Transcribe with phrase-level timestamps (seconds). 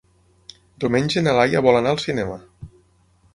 [0.83, 2.39] Diumenge na Laia vol anar al cinema.